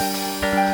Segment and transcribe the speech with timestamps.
[0.00, 0.73] Música